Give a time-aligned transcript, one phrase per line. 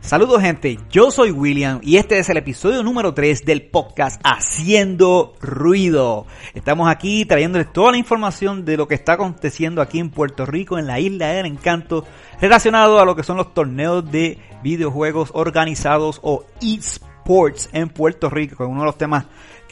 [0.00, 5.34] Saludos gente, yo soy William y este es el episodio número 3 del podcast Haciendo
[5.40, 6.26] Ruido.
[6.54, 10.78] Estamos aquí trayéndoles toda la información de lo que está aconteciendo aquí en Puerto Rico,
[10.78, 12.04] en la isla del encanto,
[12.40, 18.62] relacionado a lo que son los torneos de videojuegos organizados o esports en Puerto Rico,
[18.62, 19.26] es uno de los temas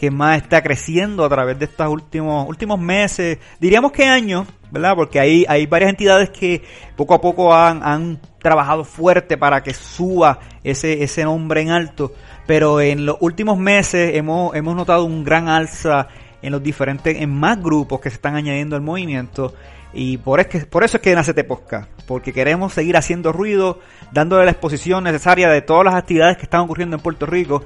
[0.05, 4.95] que más está creciendo a través de estos últimos, últimos meses, diríamos que años, ¿verdad?
[4.95, 6.63] Porque hay, hay varias entidades que
[6.95, 12.13] poco a poco han, han trabajado fuerte para que suba ese, ese nombre en alto,
[12.47, 16.09] pero en los últimos meses hemos, hemos notado un gran alza
[16.43, 19.55] en los diferentes, en más grupos que se están añadiendo al movimiento.
[19.95, 23.33] Y por, es que, por eso es que nace este podcast, porque queremos seguir haciendo
[23.33, 23.79] ruido,
[24.13, 27.65] dándole la exposición necesaria de todas las actividades que están ocurriendo en Puerto Rico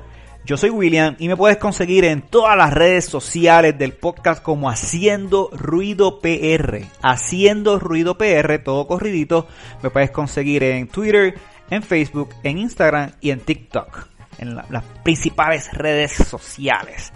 [0.48, 4.71] yo soy William y me puedes conseguir en todas las redes sociales del podcast como
[4.71, 6.87] Haciendo Ruido PR.
[7.02, 9.46] Haciendo Ruido PR, todo corridito.
[9.82, 14.07] Me puedes conseguir en Twitter, en Facebook, en Instagram y en TikTok.
[14.38, 17.12] En las principales redes sociales.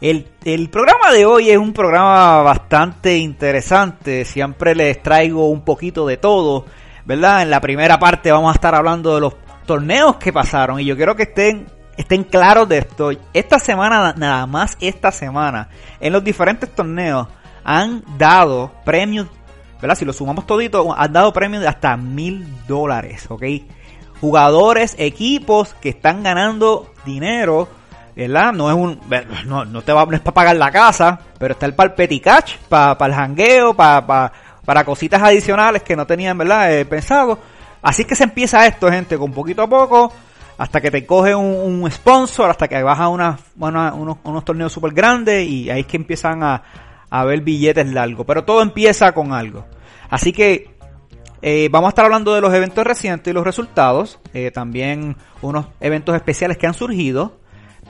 [0.00, 4.24] El, el, programa de hoy es un programa bastante interesante.
[4.24, 6.66] Siempre les traigo un poquito de todo.
[7.04, 7.42] ¿Verdad?
[7.42, 9.36] En la primera parte vamos a estar hablando de los
[9.66, 10.80] torneos que pasaron.
[10.80, 13.10] Y yo quiero que estén estén claros de esto.
[13.32, 15.68] Esta semana, nada más esta semana,
[16.00, 17.28] en los diferentes torneos
[17.64, 19.28] han dado premios,
[19.80, 19.96] ¿verdad?
[19.96, 23.44] Si lo sumamos todito, han dado premios de hasta mil dólares, ¿ok?
[24.20, 27.68] Jugadores, equipos que están ganando dinero,
[28.14, 28.52] ¿verdad?
[28.52, 29.00] No es un,
[29.46, 32.20] no, no te va, no es para pagar la casa, pero está el para el
[32.20, 34.32] catch, para, para el jangueo, para,
[34.64, 36.72] para, cositas adicionales que no tenían, ¿verdad?
[36.72, 37.38] Eh, pensado.
[37.80, 40.12] Así que se empieza esto, gente, con poquito a poco
[40.62, 45.68] hasta que te coge un, sponsor, hasta que baja una, unos, torneos súper grandes y
[45.68, 46.62] ahí es que empiezan a,
[47.10, 48.24] a ver billetes largos.
[48.24, 49.64] Pero todo empieza con algo.
[50.08, 50.70] Así que
[51.42, 54.20] eh, vamos a estar hablando de los eventos recientes y los resultados.
[54.34, 57.40] Eh, también unos eventos especiales que han surgido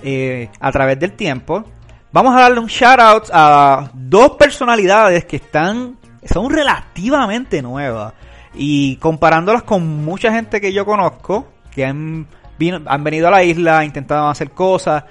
[0.02, 1.66] eh, a través del tiempo.
[2.10, 8.14] Vamos a darle un shout out a dos personalidades que están, son relativamente nuevas.
[8.54, 12.26] Y comparándolas con mucha gente que yo conozco, que han
[12.70, 15.04] han venido a la isla, intentado hacer cosas.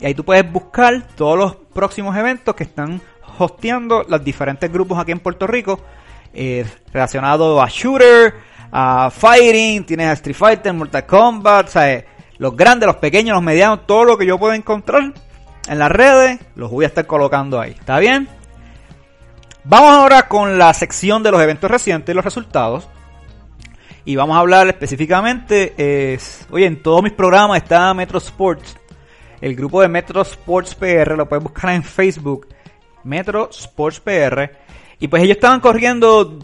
[0.00, 3.02] y ahí tú puedes buscar todos los próximos eventos que están
[3.38, 5.80] hosteando los diferentes grupos aquí en Puerto Rico
[6.32, 8.34] eh, relacionados a shooter,
[8.76, 12.04] a Fighting, tienes a Street Fighter, Mortal Kombat, o sea,
[12.38, 15.14] los grandes, los pequeños, los medianos, todo lo que yo puedo encontrar
[15.68, 17.70] en las redes, los voy a estar colocando ahí.
[17.70, 18.28] ¿Está bien?
[19.62, 22.88] Vamos ahora con la sección de los eventos recientes y los resultados.
[24.04, 28.76] Y vamos a hablar específicamente, es, oye, en todos mis programas está Metro Sports.
[29.40, 32.48] El grupo de Metro Sports PR, lo puedes buscar en Facebook.
[33.04, 34.63] Metro Sports PR.
[34.98, 36.38] Y pues ellos estaban corriendo,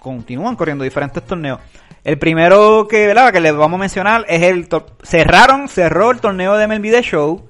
[0.00, 1.60] continúan corriendo diferentes torneos.
[2.02, 3.32] El primero que, ¿verdad?
[3.32, 4.68] que les vamos a mencionar es el...
[5.02, 7.48] Cerraron, cerró el torneo de MLB The Show.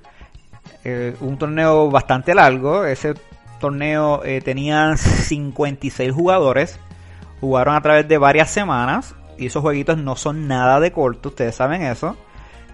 [0.85, 2.85] Eh, un torneo bastante largo.
[2.85, 3.15] Ese
[3.59, 6.79] torneo eh, tenía 56 jugadores.
[7.41, 9.15] Jugaron a través de varias semanas.
[9.37, 12.17] y esos jueguitos no son nada de corto, ustedes saben eso.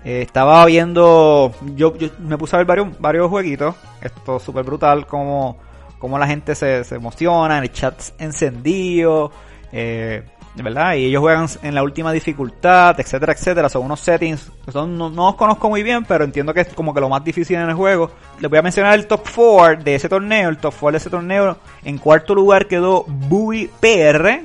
[0.05, 5.07] Eh, estaba viendo, yo, me puse a ver varios, varios jueguitos, esto es súper brutal,
[5.07, 5.59] como,
[6.01, 9.31] como la gente se, se emociona, el chat encendido,
[9.71, 10.25] eh,
[10.57, 10.95] ¿verdad?
[10.95, 13.69] Y ellos juegan en la última dificultad, etcétera, etcétera.
[13.69, 16.93] Son unos settings que son, no, los conozco muy bien, pero entiendo que es como
[16.93, 18.11] que lo más difícil en el juego.
[18.41, 20.49] Les voy a mencionar el top 4 de ese torneo.
[20.49, 21.59] El top 4 de ese torneo.
[21.85, 24.41] En cuarto lugar quedó Bowie PR.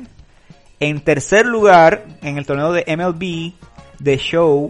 [0.80, 3.54] En tercer lugar, en el torneo de MLB
[4.00, 4.69] de Show,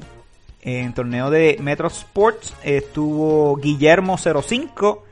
[0.61, 5.04] en torneo de Metro Sports, estuvo Guillermo 05.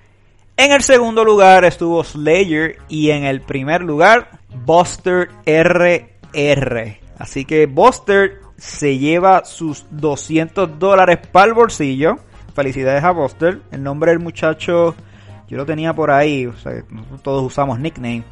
[0.56, 7.02] En el segundo lugar estuvo Slayer y en el primer lugar Buster R R.
[7.18, 12.18] Así que Buster se lleva sus 200 dólares para el bolsillo.
[12.54, 13.62] Felicidades a Buster.
[13.72, 14.96] El nombre del muchacho
[15.48, 16.46] yo lo tenía por ahí.
[16.46, 16.84] O sea,
[17.24, 18.24] todos usamos nickname.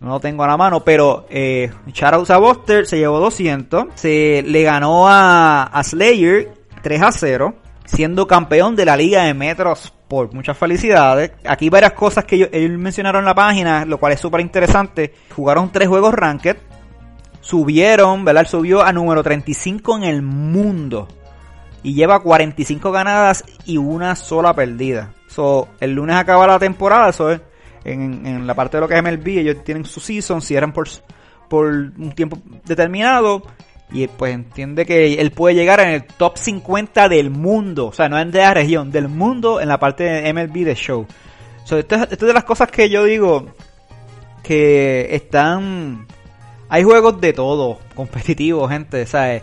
[0.00, 3.86] No lo tengo a la mano, pero eh, shoutouts a Buster se llevó 200.
[3.94, 6.52] Se le ganó a, Slayer
[6.82, 11.32] 3 a 0, siendo campeón de la liga de Metros por Muchas felicidades.
[11.46, 15.14] Aquí varias cosas que ellos, mencionaron en la página, lo cual es súper interesante.
[15.34, 16.56] Jugaron tres juegos ranked
[17.44, 18.46] subieron, ¿verdad?
[18.46, 21.08] subió a número 35 en el mundo.
[21.82, 25.12] Y lleva 45 ganadas y una sola perdida.
[25.28, 27.40] So, el lunes acaba la temporada, eso es,
[27.84, 30.88] en, la parte de lo que es MLB, ellos tienen su season, cierran por,
[31.50, 33.42] por un tiempo determinado.
[33.90, 37.86] Y pues entiende que él puede llegar en el top 50 del mundo.
[37.86, 41.06] O sea, no de la región, del mundo en la parte de MLB de show.
[41.64, 43.46] So, esto, esto es de las cosas que yo digo
[44.42, 46.06] que están
[46.68, 49.42] hay juegos de todo, competitivos, gente, ¿sabes?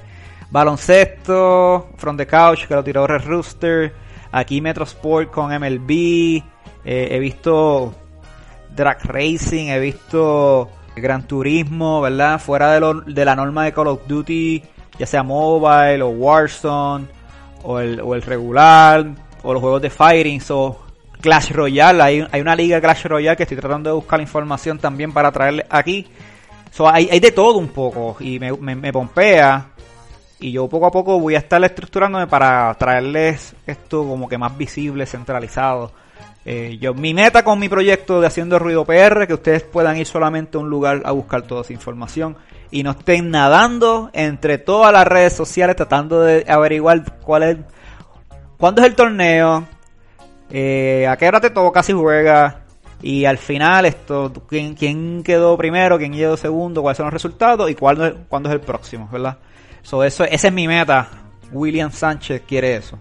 [0.49, 3.93] Baloncesto, From the Couch, que lo tiró Red Rooster.
[4.33, 5.91] Aquí Metro Sport con MLB.
[6.83, 7.93] Eh, he visto
[8.75, 12.39] Drag Racing, he visto Gran Turismo, ¿verdad?
[12.39, 14.63] Fuera de, lo, de la norma de Call of Duty,
[14.97, 17.05] ya sea mobile o Warzone,
[17.63, 19.05] o el, o el regular,
[19.43, 20.77] o los juegos de Fighting, o
[21.21, 22.03] Clash Royale.
[22.03, 25.65] Hay, hay una liga Clash Royale que estoy tratando de buscar información también para traerle
[25.69, 26.07] aquí.
[26.71, 29.67] So, hay, hay, de todo un poco y me, me, pompea.
[30.39, 34.57] Y yo poco a poco voy a estar estructurándome para traerles esto como que más
[34.57, 35.91] visible, centralizado.
[36.43, 40.07] Eh, yo, mi meta con mi proyecto de Haciendo Ruido PR, que ustedes puedan ir
[40.07, 42.35] solamente a un lugar a buscar toda esa información
[42.71, 47.57] y no estén nadando entre todas las redes sociales tratando de averiguar cuál es,
[48.57, 49.67] cuándo es el torneo,
[50.49, 52.55] eh, a qué hora te toca si juegas,
[53.03, 57.69] y al final, esto, ¿quién, quién quedó primero, quién quedó segundo, cuáles son los resultados
[57.69, 59.37] y cuándo, cuándo es el próximo, ¿verdad?
[59.81, 61.07] So, eso, esa es mi meta.
[61.51, 62.97] William Sánchez quiere eso.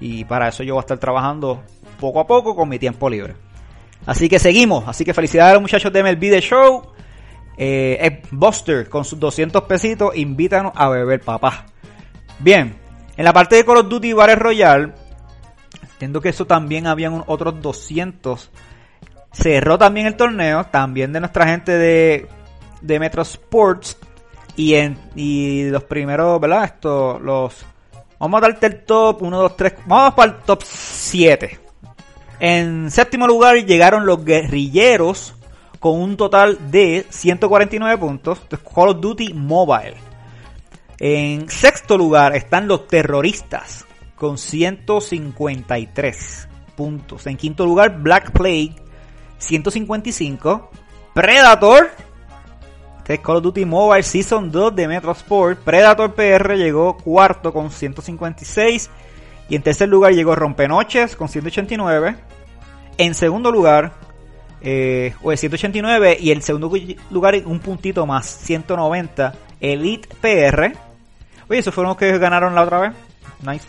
[0.00, 1.62] Y para eso yo voy a estar trabajando
[2.00, 3.34] poco a poco con mi tiempo libre.
[4.06, 4.88] Así que seguimos.
[4.88, 6.82] Así que felicidades a los muchachos de MLB The Show.
[7.56, 10.16] Eh, Buster con sus 200 pesitos.
[10.16, 11.66] Invítanos a beber, papá.
[12.38, 12.74] Bien.
[13.16, 14.92] En la parte de Call of Duty Battle Royale.
[15.92, 18.50] Entiendo que eso también habían otros 200
[19.32, 22.28] Cerró también el torneo, también de nuestra gente de,
[22.80, 23.96] de Metro Sports.
[24.56, 26.64] Y, en, y los primeros, ¿verdad?
[26.64, 27.64] Esto, los...
[28.18, 29.74] Vamos a darte el top 1, 2, 3.
[29.86, 31.58] Vamos para el top 7.
[32.40, 35.34] En séptimo lugar llegaron los guerrilleros
[35.78, 39.96] con un total de 149 puntos de Call of Duty Mobile.
[40.98, 47.26] En sexto lugar están los terroristas con 153 puntos.
[47.26, 48.74] En quinto lugar Black Plague
[49.38, 50.70] 155.
[51.14, 51.90] Predator.
[52.98, 55.60] Este es Call of Duty Mobile Season 2 de Metro Sport.
[55.60, 58.90] Predator PR llegó cuarto con 156.
[59.48, 62.16] Y en tercer lugar llegó Rompenoches con 189.
[63.00, 63.94] En segundo lugar,
[64.60, 66.18] eh, o 189.
[66.20, 66.70] Y en segundo
[67.10, 69.32] lugar, un puntito más, 190.
[69.58, 70.74] Elite PR.
[71.48, 72.92] Oye, esos fueron los que ganaron la otra vez.
[73.40, 73.66] Nice.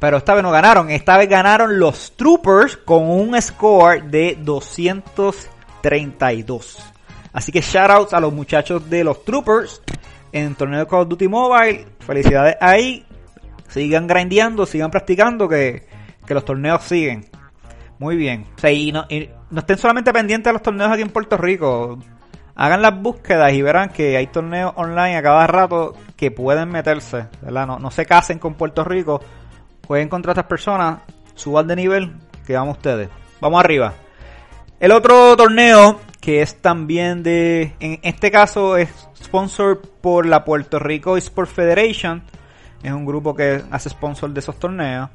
[0.00, 0.90] Pero esta vez no ganaron.
[0.90, 6.78] Esta vez ganaron los Troopers con un score de 232.
[7.32, 9.82] Así que shoutouts a los muchachos de los Troopers
[10.32, 11.86] en el torneo de Call of Duty Mobile.
[12.00, 13.06] Felicidades ahí.
[13.68, 15.86] Sigan grindeando, sigan practicando que,
[16.28, 17.24] los torneos siguen.
[17.98, 18.46] Muy bien.
[18.56, 21.98] O sea, y no, estén solamente pendientes de los torneos aquí en Puerto Rico.
[22.54, 27.26] Hagan las búsquedas y verán que hay torneos online a cada rato que pueden meterse.
[27.42, 27.66] ¿verdad?
[27.66, 29.20] No, no se casen con Puerto Rico
[29.86, 31.00] jueguen contra estas personas,
[31.34, 32.12] suban de nivel,
[32.46, 33.08] que vamos ustedes.
[33.40, 33.94] Vamos arriba.
[34.80, 38.90] El otro torneo, que es también de, en este caso es
[39.22, 42.22] sponsor por la Puerto Rico Sport Federation,
[42.82, 45.08] es un grupo que hace sponsor de esos torneos,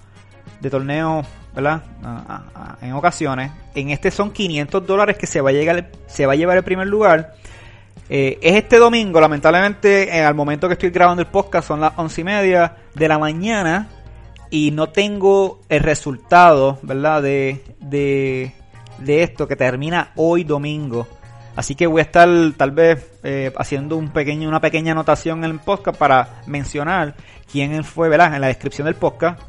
[0.60, 1.84] de torneos, ¿verdad?
[2.82, 3.52] en ocasiones.
[3.76, 6.64] En este son 500 dólares que se va a llegar, se va a llevar el
[6.64, 7.36] primer lugar.
[8.10, 12.22] Eh, es este domingo, lamentablemente, al momento que estoy grabando el podcast son las once
[12.22, 13.88] y media de la mañana
[14.50, 17.22] y no tengo el resultado, ¿verdad?
[17.22, 18.52] De, de,
[19.00, 21.08] de esto que termina hoy domingo.
[21.56, 25.52] Así que voy a estar tal vez eh, haciendo un pequeño, una pequeña anotación en
[25.52, 27.16] el podcast para mencionar
[27.52, 28.36] quién fue, ¿verdad?
[28.36, 29.42] En la descripción del podcast.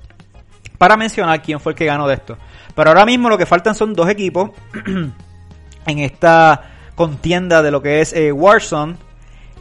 [0.82, 2.36] Para mencionar quién fue el que ganó de esto.
[2.74, 4.50] Pero ahora mismo lo que faltan son dos equipos
[5.86, 8.96] en esta contienda de lo que es eh, Warzone.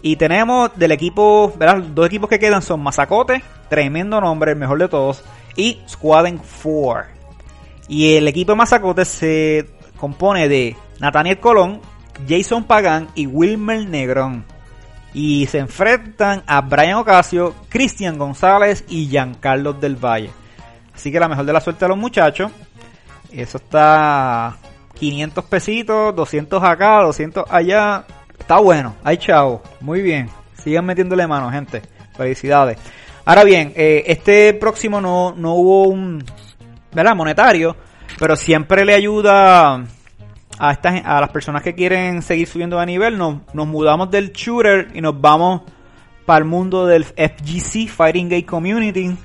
[0.01, 1.78] Y tenemos del equipo, ¿verdad?
[1.78, 5.24] Dos equipos que quedan son Mazacote, tremendo nombre, el mejor de todos,
[5.56, 7.04] y Squadron 4.
[7.88, 11.82] Y el equipo de Mazacote se compone de Nathaniel Colón,
[12.28, 14.44] Jason Pagan y Wilmer Negrón.
[15.13, 20.40] Y se enfrentan a Brian Ocasio, Cristian González y Giancarlo del Valle.
[21.01, 22.51] Así que la mejor de la suerte a los muchachos.
[23.31, 24.55] Eso está
[25.00, 28.05] 500 pesitos, 200 acá, 200 allá.
[28.38, 29.63] Está bueno, hay chavo.
[29.79, 30.29] Muy bien.
[30.63, 31.81] Sigan metiéndole mano, gente.
[32.15, 32.77] Felicidades.
[33.25, 36.24] Ahora bien, eh, este próximo no, no hubo un,
[36.93, 37.15] ¿verdad?
[37.15, 37.75] Monetario,
[38.20, 43.17] pero siempre le ayuda a, a las personas que quieren seguir subiendo de nivel.
[43.17, 45.63] Nos, nos mudamos del shooter y nos vamos
[46.27, 49.17] para el mundo del FGC, Fighting Game Community.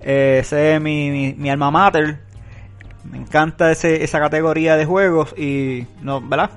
[0.00, 2.20] Eh, ese es mi, mi alma mater.
[3.04, 6.50] Me encanta ese, esa categoría de juegos y no, ¿verdad?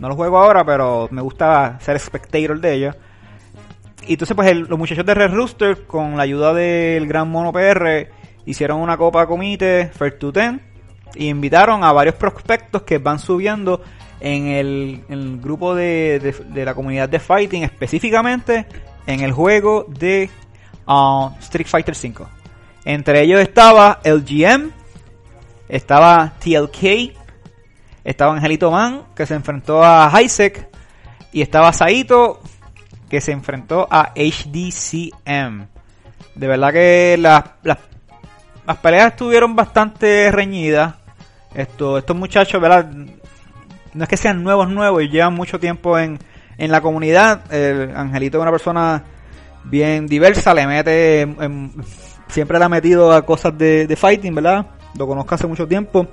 [0.00, 2.96] No, lo juego ahora, pero me gusta ser spectator de ella.
[4.06, 8.08] Y entonces pues los muchachos de Red Rooster con la ayuda del Gran Mono PR
[8.44, 10.60] hicieron una copa comité First to Ten
[11.14, 13.80] y invitaron a varios prospectos que van subiendo
[14.20, 18.66] en el, grupo de, la comunidad de fighting, específicamente
[19.06, 20.30] en el juego de
[20.86, 22.26] uh, Street Fighter V.
[22.84, 24.70] Entre ellos estaba el GM,
[25.68, 27.14] estaba TLK,
[28.04, 30.68] estaba Angelito Man, que se enfrentó a Hisek,
[31.32, 32.40] y estaba Saito,
[33.08, 35.66] que se enfrentó a HDCM.
[36.34, 37.78] De verdad que las, las,
[38.82, 40.94] peleas estuvieron bastante reñidas.
[41.54, 42.90] Esto, estos muchachos, ¿verdad?
[43.94, 46.18] No es que sean nuevos, nuevos, y llevan mucho tiempo en,
[46.58, 47.50] en la comunidad.
[47.52, 49.04] El Angelito es una persona
[49.64, 51.26] bien diversa, le mete,
[52.28, 54.66] siempre le ha metido a cosas de, de fighting, ¿verdad?
[54.96, 56.06] lo conozco hace mucho tiempo.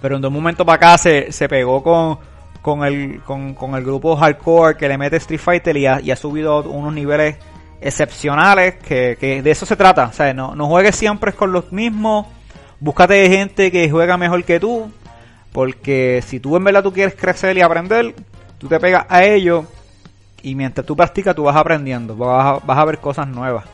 [0.00, 2.18] Pero en un momento para acá se, se pegó con,
[2.60, 6.92] con, el, con, el grupo hardcore que le mete Street Fighter y ha, subido unos
[6.92, 7.36] niveles
[7.80, 10.06] excepcionales que, que, de eso se trata.
[10.06, 12.26] O sea, no, no juegues siempre con los mismos.
[12.80, 14.90] Búscate gente que juega mejor que tú.
[15.52, 18.14] Porque si tú en verdad tú quieres crecer y aprender,
[18.58, 19.64] tú te pegas a ellos.
[20.42, 22.14] Y mientras tú practicas, tú vas aprendiendo.
[22.14, 23.64] Vas a, vas a ver cosas nuevas.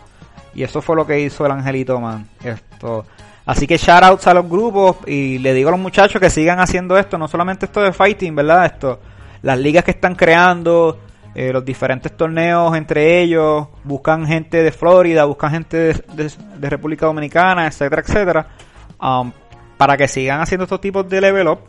[0.54, 2.26] Y eso fue lo que hizo el Angelito Man.
[2.42, 3.04] Esto.
[3.46, 6.96] Así que shoutouts a los grupos y le digo a los muchachos que sigan haciendo
[6.96, 8.66] esto, no solamente esto de fighting, ¿verdad?
[8.66, 9.00] Esto,
[9.42, 10.98] las ligas que están creando,
[11.34, 17.66] eh, los diferentes torneos entre ellos, buscan gente de Florida, buscan gente de, República Dominicana,
[17.66, 18.46] etcétera, etcétera,
[19.00, 19.32] um,
[19.76, 21.60] para que sigan haciendo estos tipos de level up,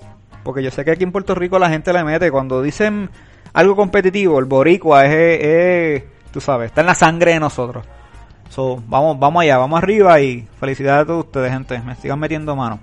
[0.44, 3.10] porque yo sé que aquí en Puerto Rico la gente le mete, cuando dicen
[3.54, 7.86] algo competitivo, el boricua es, es tú sabes, está en la sangre de nosotros.
[8.52, 11.80] So, vamos, vamos allá, vamos arriba y felicidades a todos ustedes, gente.
[11.80, 12.82] Me sigan metiendo mano.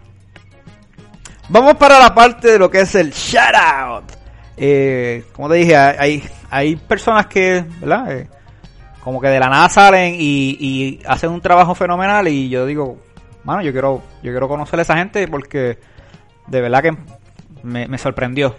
[1.51, 4.05] Vamos para la parte de lo que es el shout out.
[4.57, 8.17] Eh, como te dije, hay, hay personas que, ¿verdad?
[8.17, 8.29] Eh,
[9.05, 12.97] como que de la nada salen y, hacen un trabajo fenomenal y yo digo,
[13.45, 15.79] mano, yo quiero, yo quiero conocer a esa gente porque
[16.47, 16.97] de verdad que
[17.63, 18.57] me, me sorprendió.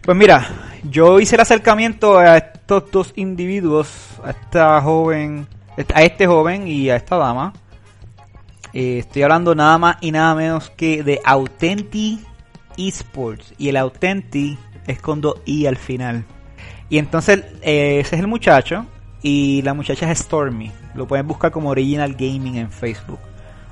[0.00, 0.48] Pues mira,
[0.82, 5.46] yo hice el acercamiento a estos dos individuos, a esta joven
[5.94, 7.52] a este joven y a esta dama.
[8.72, 12.20] Eh, estoy hablando nada más y nada menos que de Authenti
[12.76, 13.54] Esports.
[13.58, 16.24] Y el Authenti es con dos I al final.
[16.88, 18.86] Y entonces eh, ese es el muchacho.
[19.22, 20.70] Y la muchacha es Stormy.
[20.94, 23.20] Lo pueden buscar como Original Gaming en Facebook.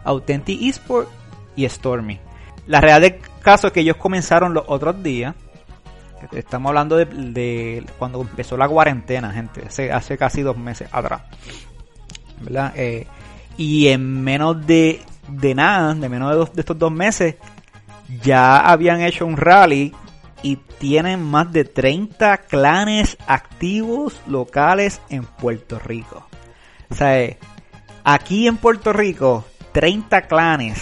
[0.05, 1.11] Authenti Esports
[1.57, 2.19] y Stormy.
[2.67, 5.35] La realidad del caso es que ellos comenzaron los otros días.
[6.31, 9.63] Estamos hablando de, cuando empezó la cuarentena, gente.
[9.93, 11.23] hace casi dos meses atrás.
[12.75, 13.07] Eh,
[13.57, 17.37] y en menos de, de nada, de menos de, estos dos meses,
[18.23, 19.93] ya habían hecho un rally
[20.43, 26.27] y tienen más de 30 clanes activos locales en Puerto Rico.
[26.91, 27.39] O sea, eh,
[28.05, 30.81] aquí en Puerto Rico, 30 clanes,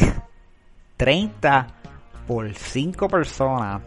[0.96, 1.66] 30
[2.26, 3.82] por 5 personas,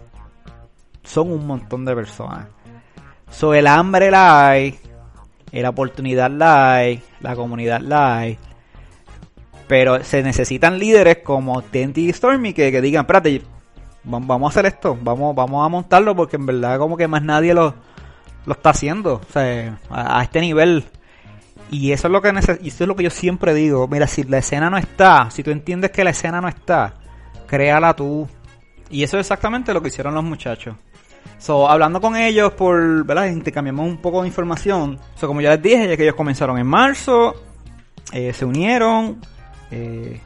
[1.04, 2.48] son un montón de personas.
[3.30, 4.80] So, el hambre la hay,
[5.62, 8.40] la oportunidad hay, la comunidad hay.
[9.68, 13.44] Pero se necesitan líderes como Tenti y Stormy que, digan, espérate,
[14.04, 17.76] vamos a hacer esto, vamos, a montarlo porque en verdad como que más nadie lo,
[18.48, 20.86] está haciendo, o sea, a, este nivel.
[21.70, 24.40] Y eso es lo que eso es lo que yo siempre digo, mira, si la
[24.40, 26.96] escena no está, si tú entiendes que la escena no está,
[27.48, 28.28] créala tú.
[28.90, 30.76] Y eso es exactamente lo que hicieron los muchachos.
[31.38, 33.26] So, hablando con ellos por, ¿verdad?
[33.28, 34.98] Intercambiamos un poco de información.
[35.16, 37.36] So, como ya les dije, ya que ellos comenzaron en marzo,
[38.14, 39.20] eh, se unieron.
[39.72, 40.22] Eh,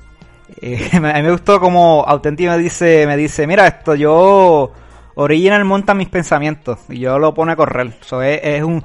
[0.62, 4.72] eh, a mí me gustó como Auténtico me dice, me dice, mira esto, yo
[5.16, 7.96] Original monta mis pensamientos y yo lo pone a correr.
[8.02, 8.84] So, es, un,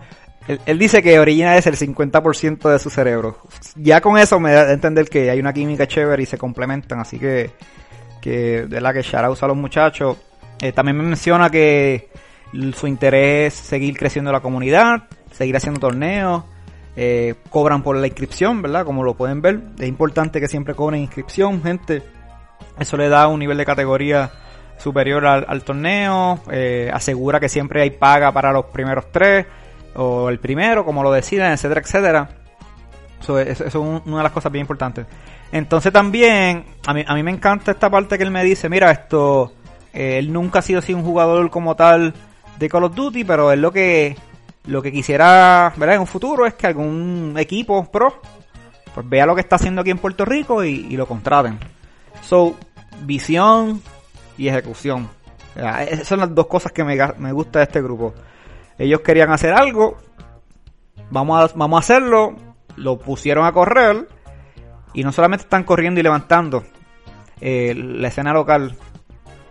[0.49, 3.39] él, dice que Original es el 50% de su cerebro.
[3.77, 7.01] Ya con eso me da a entender que hay una química chévere y se complementan,
[7.01, 7.51] así que,
[8.21, 10.17] que de la que Shara usa a los muchachos.
[10.71, 12.09] También me menciona que
[12.75, 16.45] su interés es seguir creciendo la comunidad, seguir haciendo torneos,
[16.95, 18.85] eh, cobran por la inscripción, ¿verdad?
[18.85, 22.03] Como lo pueden ver, es importante que siempre cobren inscripción, gente.
[22.79, 24.31] Eso le da un nivel de categoría
[24.79, 29.47] superior al, torneo, eh, asegura que siempre hay paga para los primeros tres,
[29.95, 32.29] o el primero, como lo decidan, etcétera, etcétera.
[33.21, 35.07] Eso, es una de las cosas bien importantes.
[35.53, 38.91] Entonces también, a mí, a mí me encanta esta parte que él me dice, mira,
[38.91, 39.53] esto,
[39.93, 42.15] eh, él nunca ha sido así un jugador como tal
[42.59, 44.17] de Call of Duty, pero es lo que
[44.65, 48.21] lo que quisiera ver en un futuro es que algún equipo pro
[48.95, 51.59] pues vea lo que está haciendo aquí en Puerto Rico y, lo contraten.
[52.23, 52.57] So,
[53.05, 53.81] visión
[54.37, 55.09] y ejecución.
[55.89, 58.15] esas son las dos cosas que me, me gusta de este grupo.
[58.79, 59.97] Ellos querían hacer algo,
[61.11, 62.37] vamos a, vamos a hacerlo,
[62.77, 64.09] lo pusieron a correr
[64.93, 66.65] y no solamente están corriendo y levantando
[67.41, 68.77] eh, la escena local,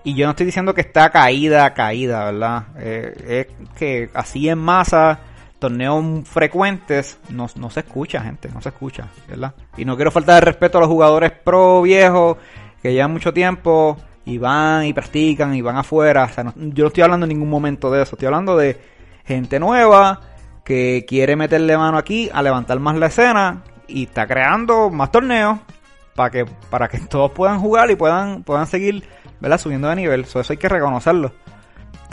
[0.03, 2.63] y yo no estoy diciendo que está caída, caída, ¿verdad?
[2.77, 5.19] Eh, es que así en masa,
[5.59, 9.53] torneos frecuentes, no, se escucha, gente, no se escucha, ¿verdad?
[9.77, 12.37] Y no quiero faltar de respeto a los jugadores pro viejos
[12.81, 16.23] que llevan mucho tiempo y van y practican y van afuera.
[16.23, 18.79] O sea, yo no estoy hablando en ningún momento de eso, estoy hablando de
[19.23, 20.21] gente nueva
[20.63, 25.59] que quiere meterle mano aquí a levantar más la escena y está creando más torneos
[26.15, 29.03] para que, para que todos puedan jugar y puedan, puedan seguir
[29.41, 29.57] ¿verdad?
[29.57, 31.33] Subiendo de nivel, eso hay que reconocerlo.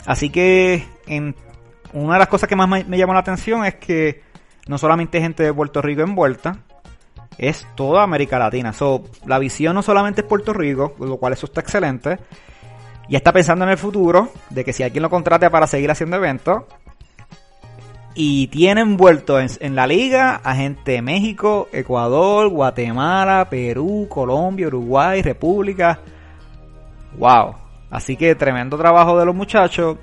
[0.05, 1.35] Así que en,
[1.93, 4.23] una de las cosas que más me, llamó la atención es que
[4.67, 6.57] no solamente hay gente de Puerto Rico envuelta,
[7.37, 8.73] es toda América Latina.
[8.73, 12.19] So, la visión no solamente es Puerto Rico, lo cual eso está excelente.
[13.07, 16.17] Ya está pensando en el futuro, de que si alguien lo contrate para seguir haciendo
[16.17, 16.63] eventos,
[18.13, 24.67] y tiene envuelto en, en, la liga a gente de México, Ecuador, Guatemala, Perú, Colombia,
[24.67, 25.99] Uruguay, República,
[27.17, 27.55] Wow.
[27.89, 29.97] Así que tremendo trabajo de los muchachos.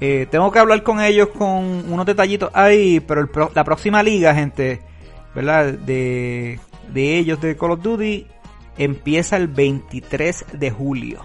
[0.00, 4.82] Eh, tengo que hablar con ellos con unos detallitos ahí, pero la próxima liga, gente,
[5.34, 5.72] ¿verdad?
[5.72, 6.58] De,
[6.92, 8.26] de ellos de Call of Duty
[8.78, 11.20] empieza el 23 de julio.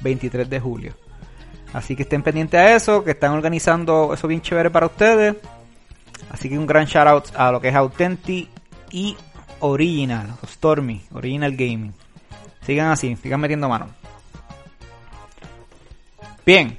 [0.00, 0.94] 23 de julio.
[1.72, 5.36] Así que estén pendientes a eso, que están organizando eso bien chévere para ustedes.
[6.30, 8.48] Así que un gran shout out a lo que es Authentic
[8.90, 9.16] y
[9.60, 11.92] Original, Stormy, Original Gaming.
[12.66, 13.86] Sigan así, sigan metiendo mano.
[16.44, 16.76] Bien,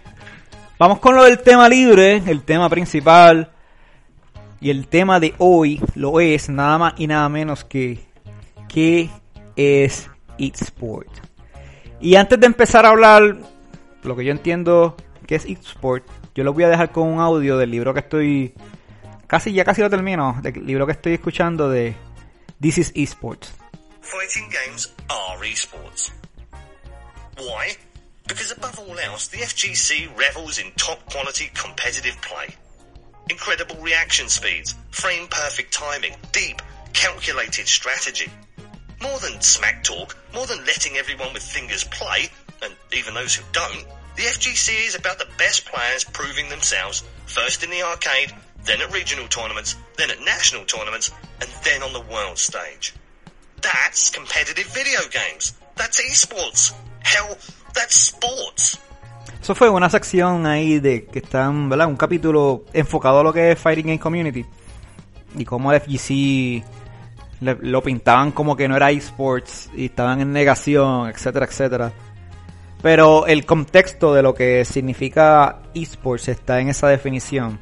[0.78, 3.52] vamos con lo del tema libre, el tema principal.
[4.60, 8.00] Y el tema de hoy lo es nada más y nada menos que
[8.68, 9.10] ¿qué
[9.56, 11.08] es eSport?
[12.02, 13.38] Y antes de empezar a hablar
[14.04, 16.04] lo que yo entiendo que es eSport,
[16.36, 18.54] yo lo voy a dejar con un audio del libro que estoy
[19.28, 21.96] casi ya casi lo termino, del libro que estoy escuchando de
[22.60, 23.57] This is eSports.
[24.08, 26.12] Fighting games are esports.
[27.38, 27.76] Why?
[28.26, 32.48] Because above all else, the FGC revels in top quality competitive play.
[33.30, 36.62] Incredible reaction speeds, frame perfect timing, deep,
[36.94, 38.32] calculated strategy.
[39.02, 42.30] More than smack talk, more than letting everyone with fingers play,
[42.64, 47.62] and even those who don't, the FGC is about the best players proving themselves, first
[47.64, 52.02] in the arcade, then at regional tournaments, then at national tournaments, and then on the
[52.02, 52.94] world stage.
[53.62, 55.56] That's competitive video games.
[55.76, 56.74] That's esports.
[57.04, 57.38] Hell,
[57.74, 58.80] that's sports.
[59.42, 61.88] Eso fue una sección ahí de que están, ¿verdad?
[61.88, 64.46] Un capítulo enfocado a lo que es Fighting Game Community.
[65.36, 66.64] Y cómo el FGC
[67.40, 71.94] lo pintaban como que no era esports y estaban en negación, etcétera, etcétera.
[72.82, 77.60] Pero el contexto de lo que significa esports está en esa definición.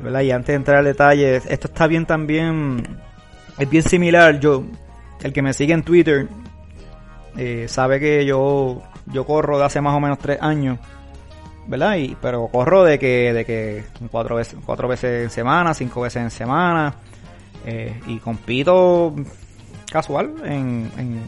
[0.00, 0.20] ¿verdad?
[0.20, 2.98] Y antes de entrar al detalle, esto está bien también,
[3.58, 4.40] es bien similar.
[4.40, 4.64] Yo,
[5.22, 6.28] el que me sigue en Twitter
[7.36, 10.78] eh, sabe que yo, yo corro de hace más o menos tres años.
[11.66, 11.96] ¿verdad?
[11.96, 16.22] Y, pero corro de que, de que cuatro veces, cuatro veces en semana, cinco veces
[16.22, 16.94] en semana.
[17.66, 19.14] Eh, y compito
[19.90, 21.22] casual en, en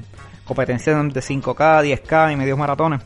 [0.45, 3.01] competencias de 5K, 10K y medios maratones.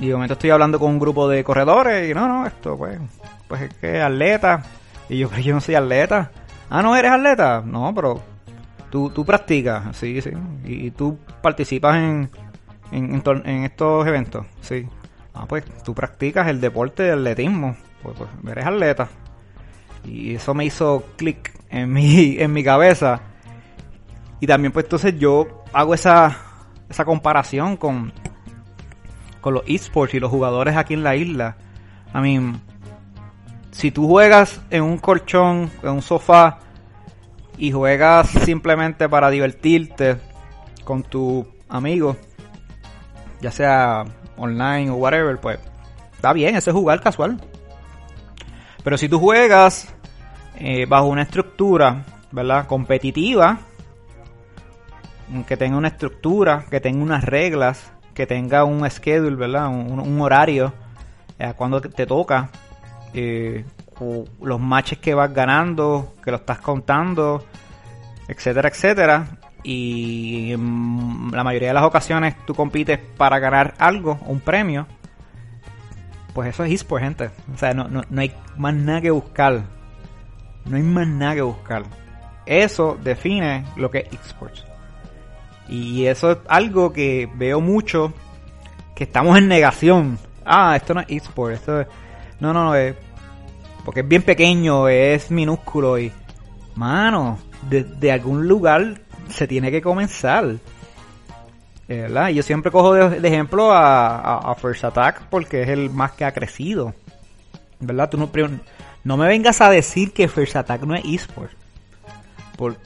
[0.00, 2.98] Y de momento estoy hablando con un grupo de corredores y no, no, esto pues,
[3.46, 4.62] pues es que atleta.
[5.08, 6.30] Y yo, pero yo no soy atleta.
[6.68, 7.62] Ah, no eres atleta.
[7.64, 8.20] No, pero
[8.90, 10.30] tú, tú practicas, sí, sí.
[10.64, 12.30] Y, tú participas en,
[12.92, 14.86] en, en, estos eventos, sí.
[15.34, 17.76] Ah, pues tú practicas el deporte de atletismo.
[18.02, 19.08] Pues, pues eres atleta.
[20.04, 23.20] Y eso me hizo clic en mi, en mi cabeza.
[24.40, 26.36] Y también pues entonces yo hago esa,
[26.88, 28.12] esa comparación con,
[29.40, 31.56] con los esports y los jugadores aquí en la isla.
[32.14, 32.60] I mean,
[33.70, 36.58] si tú juegas en un colchón, en un sofá,
[37.56, 40.16] y juegas simplemente para divertirte
[40.84, 42.16] con tu amigo,
[43.40, 44.04] ya sea
[44.36, 45.58] online o whatever, pues
[46.14, 47.40] está bien, ese es jugar casual.
[48.82, 49.94] Pero si tú juegas
[50.56, 52.66] eh, bajo una estructura, ¿verdad?
[52.66, 53.60] Competitiva,
[55.46, 59.68] que tenga una estructura, que tenga unas reglas, que tenga un schedule, ¿verdad?
[59.68, 60.72] Un, horario,
[61.38, 62.50] eh, cuando te toca,
[63.14, 63.64] eh,
[64.40, 67.44] los matches que vas ganando, que lo estás contando,
[68.28, 69.26] etcétera, etcétera.
[69.62, 74.86] Y en la mayoría de las ocasiones tú compites para ganar algo, un premio.
[76.34, 77.30] Pues eso es eSport, gente.
[77.54, 79.62] O sea, no, no, no hay más nada que buscar.
[80.66, 81.84] No hay más nada que buscar.
[82.46, 84.64] Eso define lo que es eSports.
[85.68, 88.12] Y eso es algo que veo mucho
[88.94, 90.18] que estamos en negación.
[90.44, 91.86] Ah, esto no es eSport, esto es...
[92.40, 92.94] No, no, no, es...
[93.84, 96.12] Porque es bien pequeño, es minúsculo y...
[96.74, 97.38] Mano,
[97.70, 100.56] de, algún lugar se tiene que comenzar.
[101.86, 102.30] ¿verdad?
[102.30, 106.32] Y yo siempre cojo de, ejemplo a, First Attack porque es el más que ha
[106.32, 106.94] crecido.
[107.78, 108.10] ¿Verdad?
[108.10, 108.30] Tú no,
[109.04, 111.52] no me vengas a decir que First Attack no es eSport.
[112.56, 112.76] Por,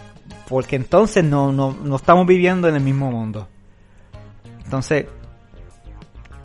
[0.49, 3.49] porque entonces no, no, no estamos viviendo en el mismo mundo.
[4.65, 5.07] Entonces,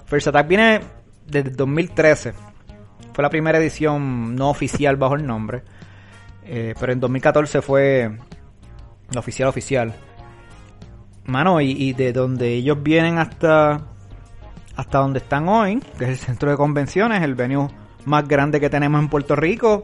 [0.06, 0.82] First Attack viene
[1.26, 2.34] desde 2013.
[3.12, 5.64] Fue la primera edición no oficial bajo el nombre.
[6.46, 8.12] Eh, pero en 2014 fue
[9.12, 9.94] la oficial oficial.
[11.26, 13.82] Mano, y, de donde ellos vienen hasta
[14.76, 17.68] hasta donde están hoy, que es el centro de convenciones, el venue
[18.06, 19.84] más grande que tenemos en Puerto Rico,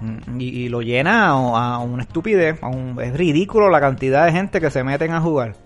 [0.00, 2.60] mm, y, lo llena a, una estupidez,
[3.02, 5.56] es ridículo la cantidad de gente que se meten a jugar.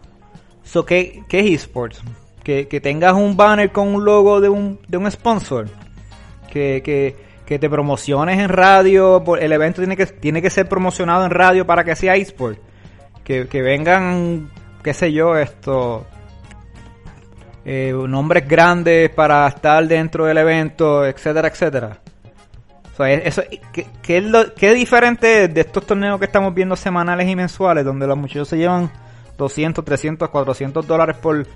[0.64, 2.02] So, ¿qué, qué es esports?
[2.42, 5.68] Que, que tengas un banner con un logo de un, de un sponsor,
[6.50, 7.16] que, que,
[7.48, 11.66] que te promociones en radio, el evento tiene que, tiene que ser promocionado en radio
[11.66, 12.58] para que sea eSport.
[13.24, 14.50] Que, vengan,
[14.82, 16.06] qué sé yo, esto,
[17.64, 21.98] eh, nombres grandes para estar dentro del evento, etcétera, etcétera.
[22.98, 27.82] eso, ¿qué, es lo, ¿Qué diferente de estos torneos que estamos viendo semanales y mensuales,
[27.82, 28.90] donde los muchachos se llevan
[29.38, 31.46] 200, 300, 400 dólares por,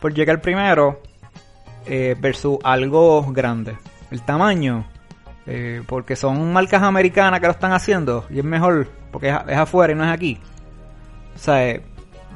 [0.00, 1.02] por llegar primero,
[1.86, 3.76] eh, versus algo grande?
[4.12, 4.84] El tamaño
[5.46, 9.92] eh, porque son marcas americanas que lo están haciendo y es mejor porque es, afuera
[9.92, 10.38] y no es aquí.
[11.34, 11.82] O sea, eh,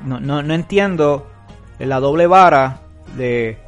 [0.04, 1.30] no, no, no, entiendo
[1.78, 2.80] la doble vara
[3.14, 3.58] de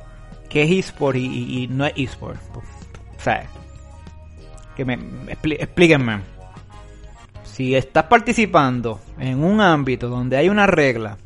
[0.49, 2.41] qué es eSport y, no es eSport.
[2.57, 3.45] O sea,
[4.75, 4.99] que me,
[5.53, 6.21] explíquenme.
[7.45, 11.19] Si estás participando en un ámbito donde hay una regla,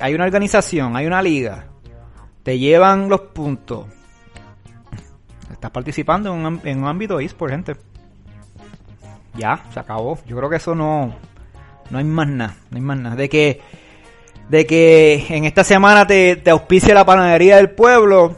[0.00, 1.66] hay una organización, hay una liga,
[2.42, 3.86] te llevan los puntos,
[5.52, 7.76] estás participando en un, en un ámbito eSport, gente.
[9.34, 10.18] Ya, se acabó.
[10.26, 11.14] Yo creo que eso no,
[11.90, 13.16] no hay más nada, no hay más nada.
[13.16, 13.60] De que,
[14.48, 18.36] de que en esta semana te, te auspicie la panadería del pueblo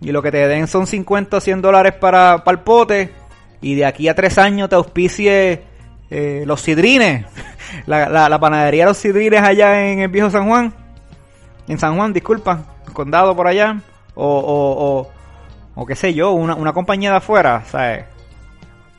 [0.00, 3.12] y lo que te den son 50 o 100 dólares para, para el pote
[3.60, 5.62] y de aquí a tres años te auspicie
[6.10, 7.24] eh, los sidrines,
[7.86, 10.74] la, la, panadería de los sidrines allá en el viejo San Juan,
[11.68, 13.80] en San Juan, disculpa, condado por allá,
[14.14, 15.12] o, o o
[15.86, 18.04] qué sé yo, una, una compañía de afuera, ¿sabes?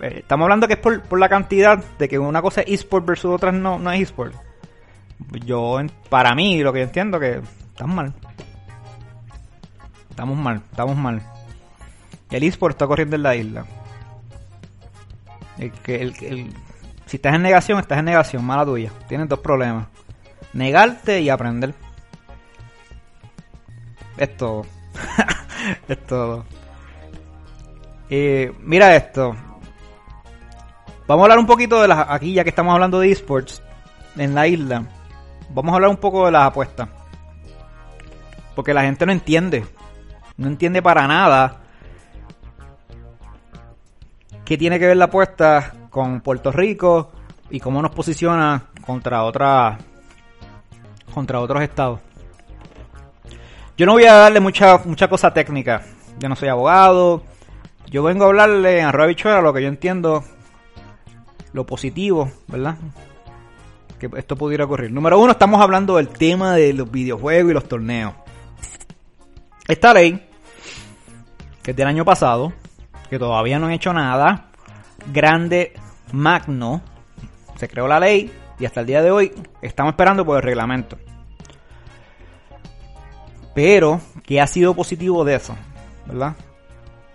[0.02, 3.34] Eh, estamos hablando que es por, la cantidad de que una cosa es eSport versus
[3.34, 4.34] otras no, no es eSport.
[5.46, 8.14] Yo, para mí, lo que yo entiendo que estamos mal.
[10.10, 11.22] Estamos mal, estamos mal.
[12.30, 13.66] El eSport está corriendo en la isla.
[15.58, 16.54] El, el, el,
[17.06, 18.92] si estás en negación, estás en negación, mala tuya.
[19.08, 19.88] Tienes dos problemas.
[20.52, 21.74] Negarte y aprender.
[24.18, 24.66] Es todo.
[25.88, 26.46] es todo.
[28.16, 29.36] Eh, mira esto.
[31.08, 32.06] Vamos a hablar un poquito de las.
[32.08, 33.64] Aquí, ya que estamos hablando de esports
[34.16, 34.84] en la isla,
[35.50, 36.90] vamos a hablar un poco de las apuestas.
[38.54, 39.66] Porque la gente no entiende.
[40.38, 41.62] No entiende para nada
[44.46, 47.12] qué tiene que ver la apuesta con Puerto Rico
[47.50, 49.80] y cómo nos posiciona contra otra
[51.12, 52.00] contra otros estados.
[53.76, 55.82] Yo no voy a darle mucha, mucha cosa técnica.
[56.20, 57.33] Yo no soy abogado.
[57.94, 60.24] Yo vengo a hablarle en arroba bichuela lo que yo entiendo,
[61.54, 62.76] lo positivo, ¿verdad?
[64.00, 64.92] Que esto pudiera ocurrir.
[64.92, 68.16] Número uno, estamos hablando del tema de los videojuegos y los torneos.
[69.68, 70.28] Esta ley,
[71.62, 72.52] que es del año pasado,
[73.12, 74.48] que todavía no han hecho nada,
[75.14, 75.74] grande,
[76.12, 76.82] magno,
[77.58, 80.98] se creó la ley y hasta el día de hoy estamos esperando por el reglamento.
[83.54, 85.56] Pero, ¿qué ha sido positivo de eso?
[86.08, 86.36] ¿Verdad?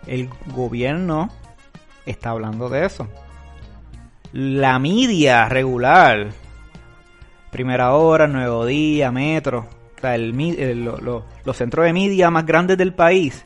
[0.08, 1.28] El gobierno
[2.06, 3.06] está hablando de eso.
[4.32, 6.28] La media regular,
[7.50, 9.68] Primera Hora, Nuevo Día, Metro,
[11.44, 13.44] los centros de media más grandes del país,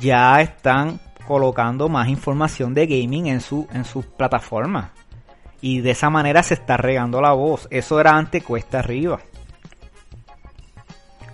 [0.00, 4.90] ya están colocando más información de gaming en su en sus plataformas.
[5.60, 7.66] Y de esa manera se está regando la voz.
[7.70, 9.18] Eso era antes cuesta arriba.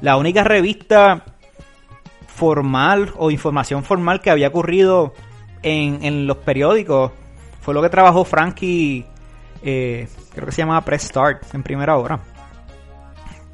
[0.00, 1.24] La única revista
[2.34, 5.14] formal o información formal que había ocurrido
[5.62, 7.12] en, los periódicos
[7.60, 9.06] fue lo que trabajó Frankie,
[9.62, 12.20] eh, creo que se llamaba Press Start en primera hora.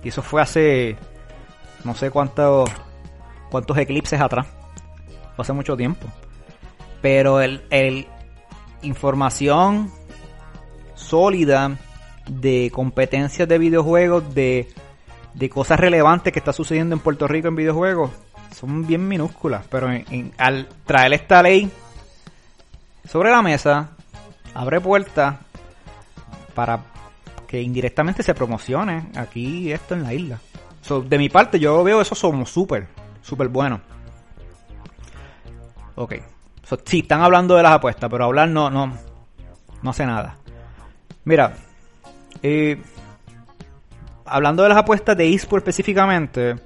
[0.03, 0.97] Y eso fue hace
[1.85, 2.69] no sé cuántos
[3.51, 4.47] cuántos eclipses atrás.
[5.37, 6.07] hace mucho tiempo.
[7.01, 8.07] Pero el, el
[8.83, 9.91] información
[10.95, 11.79] sólida
[12.29, 14.69] de competencias de videojuegos, de,
[15.35, 18.11] de cosas relevantes que está sucediendo en Puerto Rico en videojuegos,
[18.55, 19.65] son bien minúsculas.
[19.71, 19.89] Pero
[20.39, 21.71] al traer esta ley
[23.09, 23.91] sobre la mesa,
[24.55, 25.37] abre puertas
[26.55, 26.81] para
[27.47, 30.39] que indirectamente se promocione aquí esto en la isla.
[31.09, 32.87] de mi parte, yo veo eso como súper,
[33.23, 33.81] súper bueno.
[35.97, 36.15] Ok,
[36.85, 38.97] sí, están hablando de las apuestas, pero hablar no, no,
[39.83, 40.37] no sé nada.
[41.25, 41.55] Mira,
[42.43, 42.81] eh,
[44.25, 46.57] hablando de las apuestas de eSport específicamente,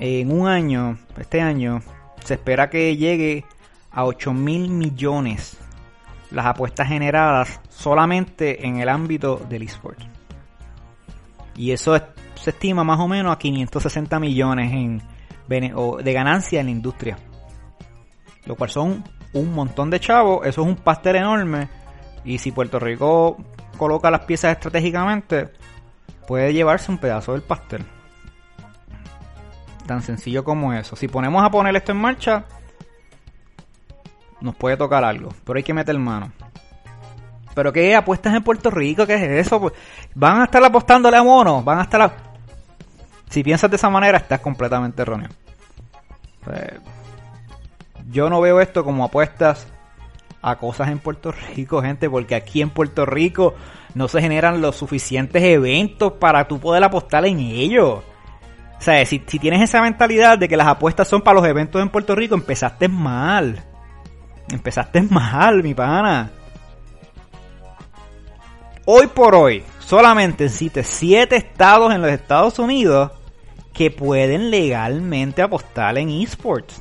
[0.00, 1.80] en un año, este año,
[2.24, 3.44] se espera que llegue
[3.90, 5.56] a 8 mil millones
[6.30, 10.00] las apuestas generadas solamente en el ámbito del eSport.
[11.56, 11.96] Y eso
[12.34, 15.02] se estima más o menos a 560 millones en,
[15.48, 17.18] de ganancia en la industria
[18.46, 21.68] lo cual son un montón de chavos, eso es un pastel enorme
[22.24, 23.36] y si Puerto Rico
[23.76, 25.50] coloca las piezas estratégicamente,
[26.26, 27.84] puede llevarse un pedazo del pastel.
[29.90, 30.94] Tan sencillo como eso.
[30.94, 32.44] Si ponemos a poner esto en marcha,
[34.40, 36.30] nos puede tocar algo, pero hay que meter mano.
[37.56, 39.04] ¿Pero qué apuestas en Puerto Rico?
[39.04, 39.60] ¿Qué es eso?
[39.60, 39.74] Pues,
[40.14, 41.64] ¿Van a estar apostándole a monos?
[41.64, 42.08] ¿Van a estar
[43.28, 45.30] Si piensas de esa manera, estás completamente erróneo.
[46.44, 46.70] Pues,
[48.12, 49.66] yo no veo esto como apuestas
[50.40, 53.54] a cosas en Puerto Rico, gente, porque aquí en Puerto Rico
[53.96, 58.04] no se generan los suficientes eventos para tú poder apostar en ellos.
[58.80, 61.90] O sea, si, tienes esa mentalidad de que las apuestas son para los eventos en
[61.90, 63.62] Puerto Rico, empezaste mal.
[64.50, 66.30] Empezaste mal, mi pana.
[68.86, 73.12] Hoy por hoy, solamente existen 7 estados en los Estados Unidos
[73.74, 76.80] que pueden legalmente apostar en esports.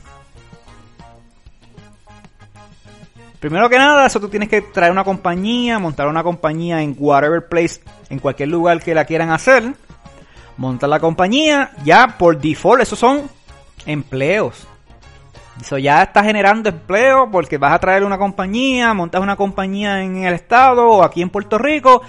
[3.41, 7.45] Primero que nada, eso tú tienes que traer una compañía, montar una compañía en whatever
[7.49, 9.73] place, en cualquier lugar que la quieran hacer.
[10.59, 13.29] Montar la compañía, ya por default, esos son
[13.85, 14.67] empleos.
[15.61, 20.25] Eso ya está generando empleo porque vas a traer una compañía, montas una compañía en
[20.25, 22.01] el estado o aquí en Puerto Rico,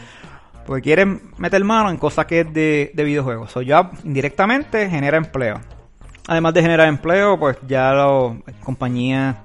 [0.66, 3.50] porque quieren meter mano en cosas que es de, de videojuegos.
[3.50, 5.60] Eso ya indirectamente genera empleo.
[6.26, 8.34] Además de generar empleo, pues ya las
[8.64, 9.36] compañías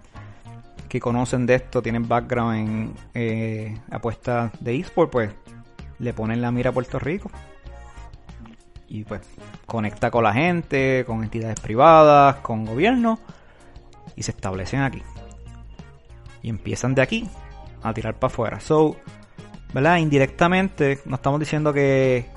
[0.89, 5.32] que conocen de esto, tienen background en eh, apuestas de eSport, pues
[6.00, 7.30] le ponen la mira a Puerto Rico.
[8.88, 9.21] Y pues
[9.65, 13.19] conecta con la gente, con entidades privadas, con gobierno,
[14.15, 15.02] y se establecen aquí.
[16.41, 17.30] Y empiezan de aquí
[17.82, 18.60] a tirar para afuera.
[18.60, 18.95] So,
[19.74, 19.98] ¿verdad?
[19.98, 22.28] Indirectamente, no estamos diciendo que,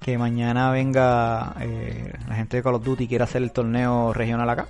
[0.00, 4.12] que mañana venga eh, la gente de Call of Duty y quiera hacer el torneo
[4.12, 4.66] regional acá.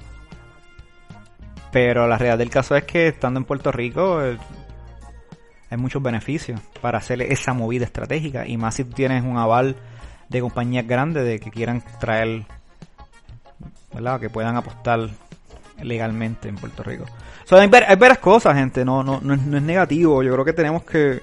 [1.71, 4.39] Pero la realidad del caso es que estando en Puerto Rico eh,
[5.71, 8.47] hay muchos beneficios para hacer esa movida estratégica.
[8.47, 9.77] Y más si tú tienes un aval
[10.29, 12.45] de compañías grandes de que quieran traer,
[13.93, 14.21] ¿verdad?
[14.21, 15.09] Que puedan apostar
[15.83, 17.05] legalmente en Puerto Rico.
[17.51, 18.85] hay, varias cosas, gente.
[18.85, 20.23] No, no, no, es, negativo.
[20.23, 21.23] Yo creo que tenemos que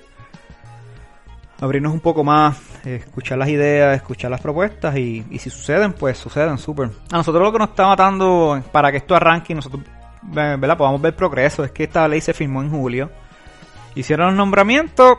[1.59, 6.17] abrirnos un poco más, escuchar las ideas, escuchar las propuestas y, y si suceden, pues
[6.17, 6.89] suceden, súper.
[7.11, 9.83] A nosotros lo que nos está matando para que esto arranque nosotros
[10.21, 10.77] ¿verdad?
[10.77, 13.09] podamos ver progreso es que esta ley se firmó en julio.
[13.95, 15.17] Hicieron los nombramientos,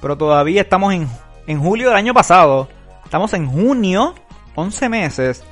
[0.00, 1.08] pero todavía estamos en,
[1.46, 2.68] en julio del año pasado.
[3.12, 4.14] Estamos en junio
[4.54, 5.44] 11 meses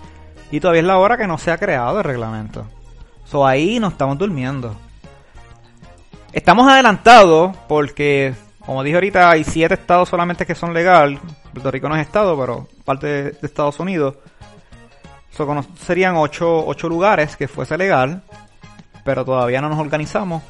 [0.51, 2.65] y todavía es la hora que no se ha creado el reglamento.
[3.27, 4.75] So ahí nos estamos durmiendo.
[6.33, 8.33] Estamos adelantados porque,
[8.65, 11.19] como dije ahorita, hay 7 estados solamente que son legal.
[11.53, 14.15] Puerto Rico no es estado, pero parte de, Estados Unidos.
[15.31, 15.47] So,
[15.79, 18.23] serían 8, 8 lugares que fuese legal,
[19.05, 20.43] pero todavía no nos organizamos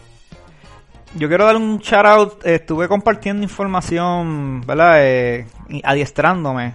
[1.17, 2.47] yo quiero dar un shout out.
[2.47, 5.05] Estuve compartiendo información, ¿verdad?
[5.05, 5.47] Eh,
[5.83, 6.75] adiestrándome.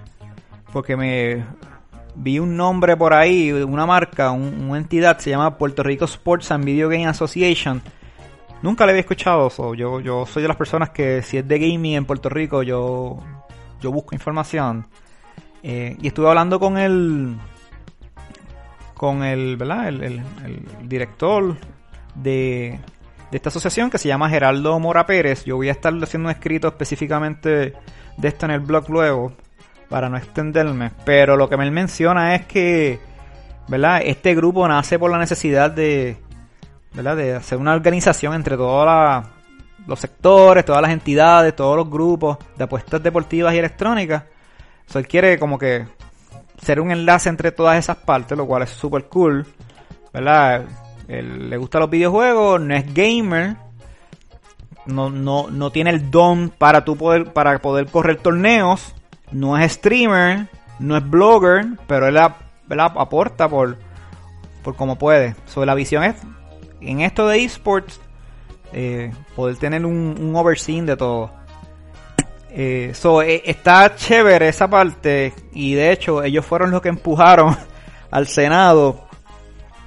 [0.76, 1.46] Porque me
[2.16, 6.66] vi un nombre por ahí, una marca, una entidad, se llama Puerto Rico Sports and
[6.66, 7.82] Video Game Association.
[8.62, 9.74] Nunca le había escuchado eso.
[9.74, 13.20] Yo, yo soy de las personas que si es de gaming en Puerto Rico, yo,
[13.80, 14.86] yo busco información.
[15.64, 17.38] Eh, y estuve hablando con el
[18.96, 19.88] con el, ¿verdad?
[19.88, 20.24] el
[20.84, 21.56] director
[22.16, 22.82] de
[23.32, 25.46] de esta asociación que se llama Geraldo Mora Pérez.
[25.46, 27.74] Yo voy a estar haciendo un escrito específicamente
[28.18, 29.32] de esto en el blog luego
[29.90, 30.92] para no extenderme.
[31.06, 33.00] Pero lo que me menciona es que,
[33.68, 34.02] ¿verdad?
[34.04, 36.18] Este grupo nace por la necesidad de,
[36.94, 37.18] ¿verdad?
[37.18, 39.26] De hacer una organización entre todos
[39.88, 44.24] los sectores, todas las entidades, todos los grupos de apuestas deportivas y electrónicas.
[44.94, 45.86] Él quiere como que
[46.62, 49.46] ser un enlace entre todas esas partes, lo cual es súper cool,
[50.14, 50.64] ¿verdad?
[51.08, 53.58] le gusta los videojuegos, no es gamer,
[54.88, 58.96] no, no, no tiene el don para, tu poder, para poder correr torneos,
[59.32, 60.48] no es streamer,
[60.80, 63.78] no es blogger, pero él, aporta por,
[64.64, 65.36] por como puede.
[65.46, 66.16] Sobre la visión es,
[66.82, 68.00] en esto de esports,
[68.74, 71.32] eh, poder tener un, un de todo.
[72.58, 77.54] Eh, eh, está chévere esa parte y de hecho ellos fueron los que empujaron
[78.12, 79.06] al Senado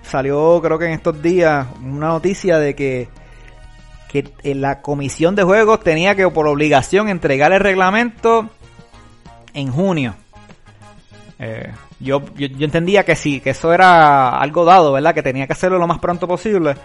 [0.02, 3.08] salió creo que en estos días una noticia de que,
[4.10, 8.50] que la comisión de juegos tenía que por obligación entregar el reglamento
[9.58, 10.14] en junio.
[11.38, 15.14] Eh, yo, yo, entendía que sí, que eso era algo dado, ¿verdad?
[15.14, 16.76] Que tenía que hacerlo lo más pronto posible.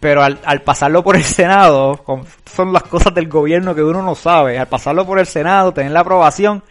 [0.00, 2.04] Pero al, pasarlo por el Senado,
[2.44, 4.58] son las cosas del gobierno que uno no sabe.
[4.58, 6.62] Al pasarlo por el Senado, tener la aprobación,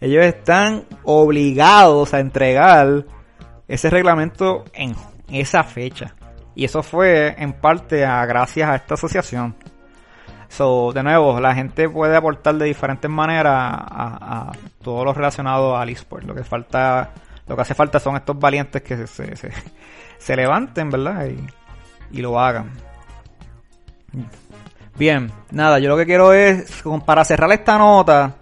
[0.00, 3.04] ellos están obligados a entregar
[3.68, 4.96] ese reglamento en
[5.30, 6.14] esa fecha.
[6.54, 9.54] Y eso fue en parte a, gracias a esta asociación.
[10.50, 14.50] So, de nuevo, la gente puede aportar de diferentes maneras a,
[14.82, 16.24] todo lo relacionado al eSport.
[16.24, 17.10] Lo que falta,
[17.46, 19.36] lo que hace falta son estos valientes que se,
[20.18, 21.28] se, levanten, ¿verdad?
[21.28, 22.72] Y, y, lo hagan.
[24.96, 28.34] Bien, nada, yo lo que quiero es, para cerrar esta nota,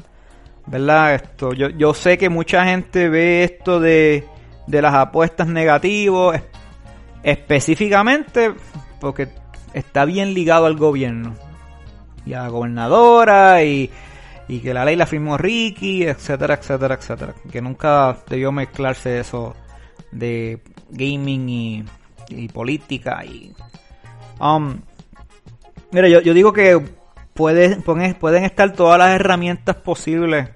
[0.64, 1.14] ¿verdad?
[1.14, 4.27] Esto, yo, yo sé que mucha gente ve esto de,
[4.66, 6.37] de las apuestas negativos,
[7.23, 8.55] Específicamente
[9.01, 9.29] porque
[9.75, 11.35] está bien ligado al gobierno
[12.29, 13.91] y gobernadora y,
[14.47, 17.35] que la ley la firmó Ricky, etcétera, etcétera, etcétera.
[17.51, 19.55] Que nunca debió mezclarse eso
[20.11, 20.61] de
[20.91, 21.87] gaming
[22.29, 23.53] y, política y...
[24.41, 24.81] Um,
[25.91, 26.81] mira, yo, yo digo que
[27.35, 30.49] pueden, pueden estar todas las herramientas posibles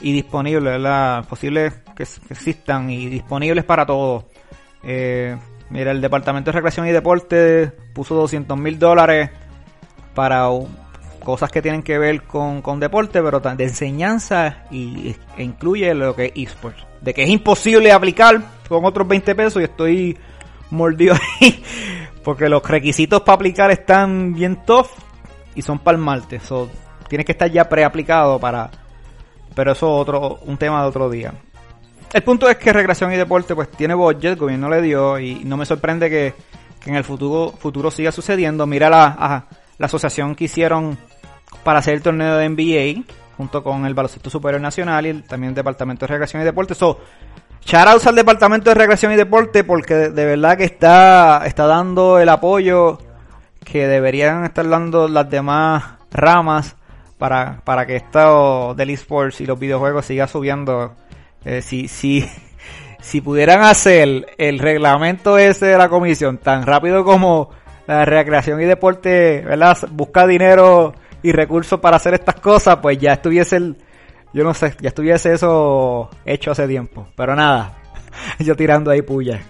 [0.00, 1.26] y disponibles, ¿verdad?
[1.28, 4.24] Posibles que, existan y disponibles para todos.
[4.82, 5.36] Eh,
[5.72, 9.30] Mira, el Departamento de Recreación y Deporte puso 200 mil dólares
[10.14, 10.50] para
[11.22, 16.14] cosas que tienen que ver con, con deporte, pero de enseñanza y, e incluye lo
[16.14, 16.84] que es esports.
[17.00, 20.18] De que es imposible aplicar con otros 20 pesos y estoy
[20.70, 21.62] mordido ahí.
[22.22, 24.88] Porque los requisitos para aplicar están bien tough
[25.54, 26.42] y son para el martes.
[26.42, 26.68] So,
[27.08, 28.70] tienes que estar ya preaplicado para...
[29.54, 31.34] Pero eso es otro, un tema de otro día.
[32.12, 35.44] El punto es que Recreación y Deporte pues tiene budget, el gobierno le dio y
[35.44, 36.34] no me sorprende que,
[36.86, 38.66] en el futuro, futuro siga sucediendo.
[38.66, 39.46] Mira la,
[39.78, 40.96] la asociación que hicieron
[41.64, 43.04] para hacer el torneo de NBA
[43.36, 46.74] junto con el Baloncesto Superior Nacional y también el Departamento de Recreación y Deporte.
[46.74, 47.00] So,
[47.64, 52.28] shout al Departamento de Recreación y Deporte porque de verdad que está, está dando el
[52.28, 52.98] apoyo
[53.64, 56.76] que deberían estar dando las demás ramas
[57.18, 60.94] para, para que esto del esports y los videojuegos siga subiendo
[61.44, 62.28] eh, si, si,
[63.00, 67.50] si pudieran hacer el reglamento ese de la comisión tan rápido como
[67.86, 69.76] la recreación y deporte, ¿verdad?
[69.90, 73.76] Busca dinero y recursos para hacer estas cosas, pues ya estuviese el,
[74.32, 77.06] yo no sé, ya estuviese eso hecho hace tiempo.
[77.16, 77.78] Pero nada,
[78.38, 79.40] yo tirando ahí puya.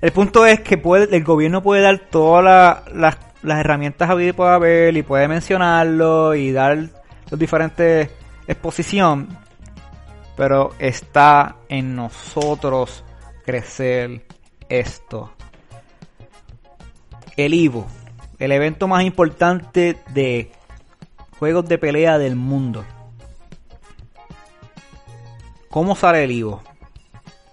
[0.00, 4.32] El punto es que puede, el gobierno puede dar todas las, las herramientas a y
[4.32, 6.78] puede haber y puede mencionarlo y dar
[7.30, 8.10] los diferentes
[8.46, 9.28] exposición,
[10.36, 13.04] pero está en nosotros
[13.44, 14.22] crecer
[14.68, 15.32] esto.
[17.36, 17.86] El Ivo,
[18.38, 20.50] el evento más importante de
[21.42, 22.84] juegos de pelea del mundo.
[25.70, 26.62] ¿Cómo sale el Ivo?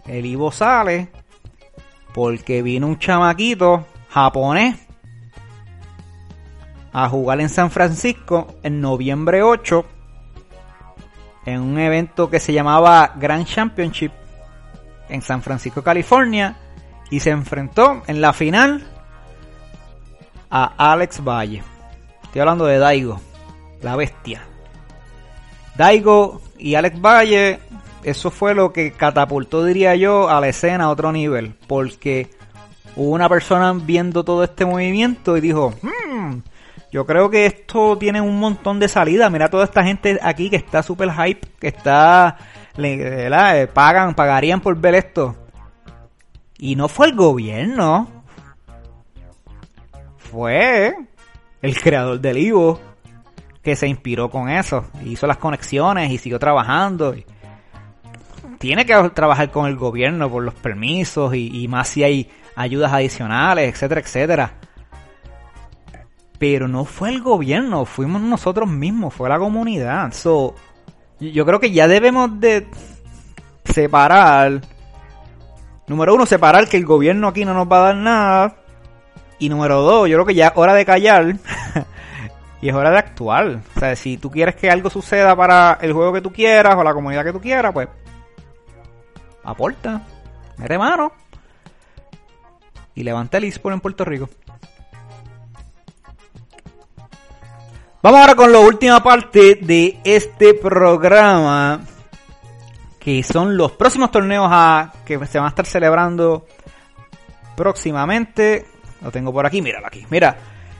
[0.06, 1.10] el Ivo sale
[2.14, 4.76] porque vino un chamaquito japonés
[6.94, 9.84] a jugar en San Francisco en noviembre 8
[11.48, 14.12] en un evento que se llamaba Grand Championship
[15.10, 16.58] en San Francisco, California
[17.10, 18.88] y se enfrentó en la final
[20.52, 21.64] a Alex Valle.
[22.22, 23.20] Estoy hablando de Daigo,
[23.82, 24.42] la bestia.
[25.76, 27.60] Daigo y Alex Valle,
[28.04, 31.56] eso fue lo que catapultó, diría yo, a la escena a otro nivel.
[31.68, 32.30] Porque
[32.96, 36.40] hubo una persona viendo todo este movimiento y dijo, hmm,
[36.92, 39.30] yo creo que esto tiene un montón de salida.
[39.30, 42.38] Mira toda esta gente aquí que está super hype, que está,
[42.76, 43.62] ¿verdad?
[43.62, 45.36] Eh, pagan, pagarían por ver esto.
[46.58, 48.08] Y no fue el gobierno.
[50.18, 50.94] Fue
[51.62, 52.89] el creador del Ivo
[53.70, 54.86] que se inspiró con eso.
[55.06, 57.14] Hizo las conexiones y siguió trabajando.
[58.58, 62.92] Tiene que trabajar con el gobierno por los permisos y, y más si hay ayudas
[62.92, 64.54] adicionales, etcétera, etcétera.
[66.40, 70.14] Pero no fue el gobierno, fuimos nosotros mismos, fue la comunidad.
[70.14, 70.56] So,
[71.20, 72.66] yo creo que ya debemos de
[73.66, 74.62] separar.
[75.86, 78.56] Número uno, separar que el gobierno aquí no nos va a dar nada.
[79.38, 81.36] Y número dos, yo creo que ya es hora de callar.
[82.62, 83.62] y es hora de actuar.
[83.76, 86.84] O sea, si tú quieres que algo suceda para el juego que tú quieras o
[86.84, 87.88] la comunidad que tú quieras, pues
[89.44, 90.02] aporta,
[90.58, 91.12] mete mano
[92.96, 94.30] y levanta el eSport en Puerto Rico.
[98.02, 101.82] Vamos ahora con la última parte de este programa.
[102.98, 106.46] Que son los próximos torneos a, que se van a estar celebrando
[107.56, 108.66] próximamente.
[109.02, 110.06] Lo tengo por aquí, míralo aquí.
[110.10, 110.38] Mira,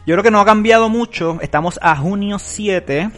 [0.10, 1.38] yo creo que no ha cambiado mucho.
[1.40, 3.12] Estamos a junio 7.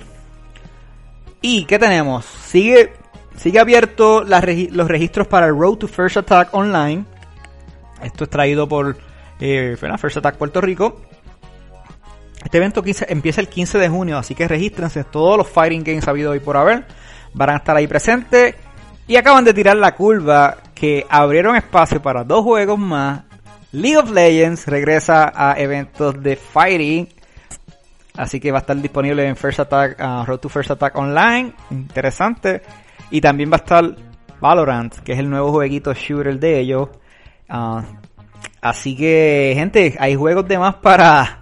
[1.41, 2.25] ¿Y qué tenemos?
[2.25, 2.91] Sigue,
[3.37, 7.05] sigue abierto los registros para el Road to First Attack Online.
[8.03, 8.97] Esto es traído por
[9.39, 10.99] eh, First Attack Puerto Rico.
[12.43, 15.05] Este evento empieza el 15 de junio, así que regístrense.
[15.05, 16.85] Todos los Fighting Games habido hoy por haber
[17.33, 18.55] van a estar ahí presentes.
[19.07, 23.30] Y acaban de tirar la curva que abrieron espacio para dos juegos más.
[23.71, 27.07] League of Legends regresa a eventos de Fighting.
[28.17, 31.53] Así que va a estar disponible en First Attack, uh, Road to First Attack Online.
[31.69, 32.61] Interesante.
[33.09, 33.95] Y también va a estar
[34.39, 36.89] Valorant, que es el nuevo jueguito shooter de ellos.
[37.49, 37.81] Uh,
[38.61, 41.41] así que, gente, hay juegos de más para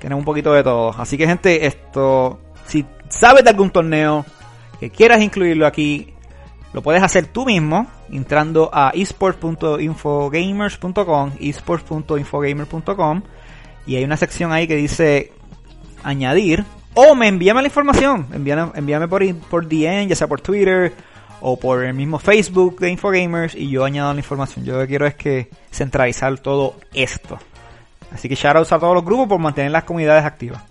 [0.00, 0.90] tenemos un poquito de todo.
[0.98, 4.26] Así que gente, esto, si sabes de algún torneo
[4.80, 6.12] que quieras incluirlo aquí,
[6.72, 13.22] lo puedes hacer tú mismo entrando a esports.infogamers.com, esports.infogamers.com
[13.86, 15.32] y hay una sección ahí que dice
[16.02, 16.64] añadir
[16.94, 20.94] o me envíame la información, envíame, envíame por, por DM, ya sea por Twitter
[21.40, 24.64] o por el mismo Facebook de Infogamers y yo añado la información.
[24.64, 27.38] Yo lo que quiero es que centralizar todo esto.
[28.12, 30.62] Así que shoutouts a todos los grupos por mantener las comunidades activas.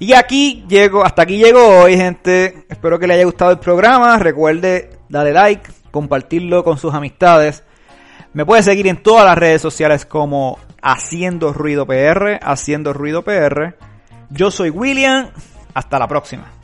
[0.00, 2.64] Y aquí llego, hasta aquí llego hoy, gente.
[2.68, 4.16] Espero que les haya gustado el programa.
[4.18, 7.64] Recuerde darle like, compartirlo con sus amistades.
[8.32, 13.74] Me puede seguir en todas las redes sociales como Haciendo Ruido PR, Haciendo Ruido PR.
[14.30, 15.30] Yo soy William,
[15.74, 16.57] hasta la próxima.